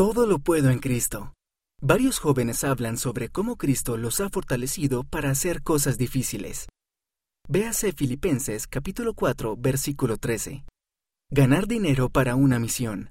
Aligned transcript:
Todo 0.00 0.26
lo 0.26 0.38
puedo 0.38 0.70
en 0.70 0.78
Cristo. 0.78 1.34
Varios 1.82 2.20
jóvenes 2.20 2.64
hablan 2.64 2.96
sobre 2.96 3.28
cómo 3.28 3.56
Cristo 3.56 3.98
los 3.98 4.22
ha 4.22 4.30
fortalecido 4.30 5.04
para 5.04 5.28
hacer 5.28 5.62
cosas 5.62 5.98
difíciles. 5.98 6.70
Véase 7.50 7.92
Filipenses 7.92 8.66
capítulo 8.66 9.12
4, 9.12 9.56
versículo 9.58 10.16
13. 10.16 10.64
Ganar 11.30 11.66
dinero 11.66 12.08
para 12.08 12.34
una 12.34 12.58
misión. 12.58 13.10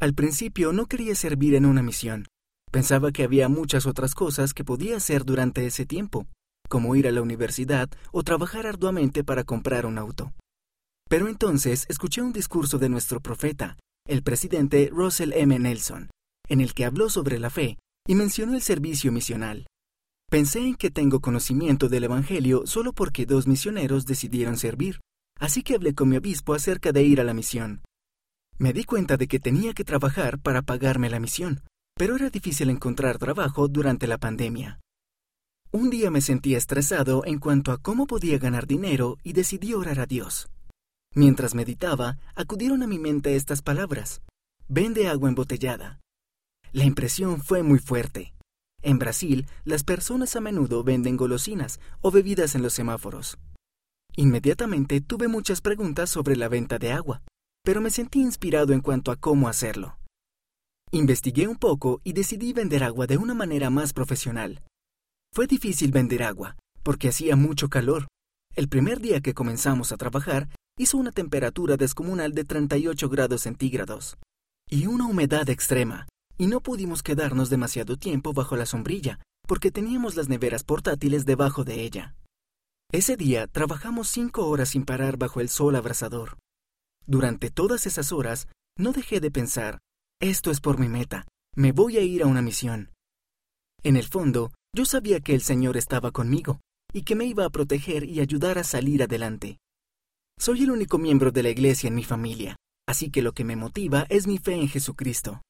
Al 0.00 0.12
principio 0.12 0.72
no 0.72 0.86
quería 0.86 1.14
servir 1.14 1.54
en 1.54 1.64
una 1.64 1.84
misión. 1.84 2.26
Pensaba 2.72 3.12
que 3.12 3.22
había 3.22 3.48
muchas 3.48 3.86
otras 3.86 4.16
cosas 4.16 4.54
que 4.54 4.64
podía 4.64 4.96
hacer 4.96 5.24
durante 5.24 5.66
ese 5.66 5.86
tiempo, 5.86 6.26
como 6.68 6.96
ir 6.96 7.06
a 7.06 7.12
la 7.12 7.22
universidad 7.22 7.88
o 8.10 8.24
trabajar 8.24 8.66
arduamente 8.66 9.22
para 9.22 9.44
comprar 9.44 9.86
un 9.86 9.98
auto. 9.98 10.32
Pero 11.08 11.28
entonces 11.28 11.86
escuché 11.88 12.22
un 12.22 12.32
discurso 12.32 12.78
de 12.78 12.88
nuestro 12.88 13.20
profeta, 13.20 13.76
el 14.08 14.22
presidente 14.22 14.90
Russell 14.92 15.32
M. 15.32 15.58
Nelson, 15.58 16.10
en 16.48 16.60
el 16.60 16.74
que 16.74 16.84
habló 16.84 17.08
sobre 17.10 17.38
la 17.38 17.50
fe 17.50 17.78
y 18.06 18.14
mencionó 18.14 18.54
el 18.54 18.62
servicio 18.62 19.12
misional. 19.12 19.66
Pensé 20.30 20.60
en 20.60 20.74
que 20.74 20.90
tengo 20.90 21.20
conocimiento 21.20 21.88
del 21.88 22.04
Evangelio 22.04 22.66
solo 22.66 22.92
porque 22.92 23.26
dos 23.26 23.46
misioneros 23.46 24.06
decidieron 24.06 24.56
servir, 24.56 25.00
así 25.38 25.62
que 25.62 25.74
hablé 25.74 25.94
con 25.94 26.08
mi 26.08 26.16
obispo 26.16 26.54
acerca 26.54 26.92
de 26.92 27.02
ir 27.02 27.20
a 27.20 27.24
la 27.24 27.34
misión. 27.34 27.82
Me 28.58 28.72
di 28.72 28.84
cuenta 28.84 29.16
de 29.16 29.28
que 29.28 29.38
tenía 29.38 29.74
que 29.74 29.84
trabajar 29.84 30.38
para 30.38 30.62
pagarme 30.62 31.10
la 31.10 31.20
misión, 31.20 31.62
pero 31.94 32.16
era 32.16 32.30
difícil 32.30 32.70
encontrar 32.70 33.18
trabajo 33.18 33.68
durante 33.68 34.06
la 34.06 34.18
pandemia. 34.18 34.80
Un 35.72 35.90
día 35.90 36.10
me 36.10 36.20
sentí 36.20 36.54
estresado 36.54 37.22
en 37.24 37.38
cuanto 37.38 37.70
a 37.72 37.78
cómo 37.78 38.06
podía 38.06 38.38
ganar 38.38 38.66
dinero 38.66 39.18
y 39.22 39.32
decidí 39.32 39.74
orar 39.74 40.00
a 40.00 40.06
Dios. 40.06 40.48
Mientras 41.16 41.54
meditaba, 41.54 42.18
acudieron 42.34 42.82
a 42.82 42.86
mi 42.86 42.98
mente 42.98 43.36
estas 43.36 43.62
palabras. 43.62 44.20
Vende 44.68 45.08
agua 45.08 45.30
embotellada. 45.30 45.98
La 46.72 46.84
impresión 46.84 47.40
fue 47.40 47.62
muy 47.62 47.78
fuerte. 47.78 48.34
En 48.82 48.98
Brasil, 48.98 49.46
las 49.64 49.82
personas 49.82 50.36
a 50.36 50.42
menudo 50.42 50.84
venden 50.84 51.16
golosinas 51.16 51.80
o 52.02 52.10
bebidas 52.10 52.54
en 52.54 52.60
los 52.60 52.74
semáforos. 52.74 53.38
Inmediatamente 54.14 55.00
tuve 55.00 55.26
muchas 55.26 55.62
preguntas 55.62 56.10
sobre 56.10 56.36
la 56.36 56.48
venta 56.48 56.78
de 56.78 56.92
agua, 56.92 57.22
pero 57.64 57.80
me 57.80 57.88
sentí 57.88 58.20
inspirado 58.20 58.74
en 58.74 58.82
cuanto 58.82 59.10
a 59.10 59.16
cómo 59.16 59.48
hacerlo. 59.48 59.96
Investigué 60.90 61.48
un 61.48 61.56
poco 61.56 62.02
y 62.04 62.12
decidí 62.12 62.52
vender 62.52 62.84
agua 62.84 63.06
de 63.06 63.16
una 63.16 63.32
manera 63.32 63.70
más 63.70 63.94
profesional. 63.94 64.62
Fue 65.32 65.46
difícil 65.46 65.92
vender 65.92 66.22
agua, 66.22 66.58
porque 66.82 67.08
hacía 67.08 67.36
mucho 67.36 67.70
calor. 67.70 68.06
El 68.54 68.68
primer 68.68 69.00
día 69.00 69.22
que 69.22 69.32
comenzamos 69.32 69.92
a 69.92 69.96
trabajar, 69.96 70.50
hizo 70.78 70.98
una 70.98 71.12
temperatura 71.12 71.76
descomunal 71.76 72.32
de 72.32 72.44
38 72.44 73.08
grados 73.08 73.42
centígrados 73.42 74.16
y 74.68 74.86
una 74.86 75.06
humedad 75.06 75.48
extrema, 75.48 76.08
y 76.36 76.48
no 76.48 76.60
pudimos 76.60 77.02
quedarnos 77.02 77.50
demasiado 77.50 77.96
tiempo 77.96 78.32
bajo 78.32 78.56
la 78.56 78.66
sombrilla, 78.66 79.20
porque 79.46 79.70
teníamos 79.70 80.16
las 80.16 80.28
neveras 80.28 80.64
portátiles 80.64 81.24
debajo 81.24 81.64
de 81.64 81.82
ella. 81.82 82.16
Ese 82.92 83.16
día 83.16 83.46
trabajamos 83.46 84.08
cinco 84.08 84.48
horas 84.48 84.70
sin 84.70 84.84
parar 84.84 85.16
bajo 85.16 85.40
el 85.40 85.48
sol 85.48 85.76
abrasador. 85.76 86.36
Durante 87.06 87.50
todas 87.50 87.86
esas 87.86 88.12
horas, 88.12 88.48
no 88.76 88.92
dejé 88.92 89.20
de 89.20 89.30
pensar, 89.30 89.78
esto 90.20 90.50
es 90.50 90.60
por 90.60 90.78
mi 90.78 90.88
meta, 90.88 91.26
me 91.54 91.72
voy 91.72 91.96
a 91.96 92.02
ir 92.02 92.22
a 92.22 92.26
una 92.26 92.42
misión. 92.42 92.90
En 93.82 93.96
el 93.96 94.04
fondo, 94.04 94.52
yo 94.74 94.84
sabía 94.84 95.20
que 95.20 95.34
el 95.34 95.42
Señor 95.42 95.76
estaba 95.76 96.10
conmigo, 96.10 96.60
y 96.92 97.02
que 97.02 97.14
me 97.14 97.24
iba 97.24 97.44
a 97.44 97.50
proteger 97.50 98.04
y 98.04 98.20
ayudar 98.20 98.58
a 98.58 98.64
salir 98.64 99.02
adelante. 99.02 99.58
Soy 100.38 100.62
el 100.64 100.70
único 100.70 100.98
miembro 100.98 101.32
de 101.32 101.42
la 101.42 101.50
iglesia 101.50 101.88
en 101.88 101.94
mi 101.94 102.04
familia, 102.04 102.56
así 102.86 103.10
que 103.10 103.22
lo 103.22 103.32
que 103.32 103.44
me 103.44 103.56
motiva 103.56 104.06
es 104.10 104.26
mi 104.26 104.38
fe 104.38 104.54
en 104.54 104.68
Jesucristo. 104.68 105.42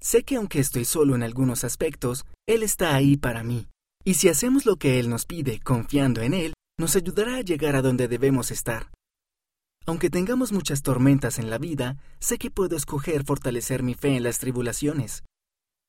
Sé 0.00 0.22
que 0.22 0.36
aunque 0.36 0.60
estoy 0.60 0.84
solo 0.84 1.16
en 1.16 1.22
algunos 1.22 1.64
aspectos, 1.64 2.24
Él 2.46 2.62
está 2.62 2.94
ahí 2.94 3.16
para 3.16 3.42
mí. 3.42 3.66
Y 4.04 4.14
si 4.14 4.28
hacemos 4.28 4.64
lo 4.64 4.76
que 4.76 5.00
Él 5.00 5.10
nos 5.10 5.26
pide 5.26 5.58
confiando 5.60 6.22
en 6.22 6.34
Él, 6.34 6.54
nos 6.78 6.94
ayudará 6.94 7.36
a 7.36 7.40
llegar 7.40 7.74
a 7.74 7.82
donde 7.82 8.06
debemos 8.06 8.50
estar. 8.52 8.90
Aunque 9.86 10.08
tengamos 10.08 10.52
muchas 10.52 10.82
tormentas 10.82 11.38
en 11.38 11.50
la 11.50 11.58
vida, 11.58 11.98
sé 12.20 12.38
que 12.38 12.50
puedo 12.50 12.76
escoger 12.76 13.24
fortalecer 13.24 13.82
mi 13.82 13.94
fe 13.94 14.16
en 14.16 14.22
las 14.22 14.38
tribulaciones. 14.38 15.24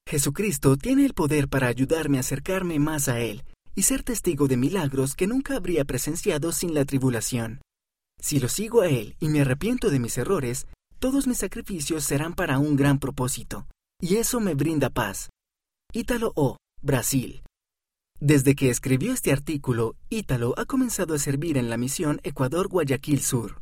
Jesucristo 0.07 0.75
tiene 0.75 1.05
el 1.05 1.13
poder 1.13 1.49
para 1.49 1.67
ayudarme 1.67 2.17
a 2.17 2.21
acercarme 2.21 2.79
más 2.79 3.09
a 3.09 3.19
Él 3.19 3.43
y 3.75 3.83
ser 3.83 4.01
testigo 4.01 4.47
de 4.47 4.57
milagros 4.57 5.15
que 5.15 5.27
nunca 5.27 5.55
habría 5.55 5.85
presenciado 5.85 6.51
sin 6.51 6.73
la 6.73 6.83
tribulación. 6.85 7.61
Si 8.19 8.39
lo 8.39 8.49
sigo 8.49 8.81
a 8.81 8.87
Él 8.87 9.15
y 9.19 9.29
me 9.29 9.41
arrepiento 9.41 9.89
de 9.89 9.99
mis 9.99 10.17
errores, 10.17 10.67
todos 10.99 11.27
mis 11.27 11.37
sacrificios 11.37 12.03
serán 12.03 12.33
para 12.33 12.59
un 12.59 12.75
gran 12.75 12.99
propósito, 12.99 13.67
y 14.01 14.17
eso 14.17 14.39
me 14.39 14.53
brinda 14.53 14.89
paz. 14.89 15.29
Ítalo 15.93 16.33
O, 16.35 16.57
Brasil. 16.81 17.41
Desde 18.19 18.53
que 18.53 18.69
escribió 18.69 19.13
este 19.13 19.31
artículo, 19.31 19.95
Ítalo 20.09 20.53
ha 20.57 20.65
comenzado 20.65 21.13
a 21.13 21.19
servir 21.19 21.57
en 21.57 21.69
la 21.69 21.77
misión 21.77 22.19
Ecuador-Guayaquil 22.23 23.21
Sur. 23.21 23.55